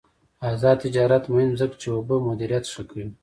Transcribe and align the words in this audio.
آزاد 0.49 0.77
تجارت 0.85 1.23
مهم 1.33 1.49
دی 1.51 1.57
ځکه 1.61 1.75
چې 1.81 1.87
اوبه 1.95 2.15
مدیریت 2.27 2.65
ښه 2.73 2.83
کوي. 2.89 3.07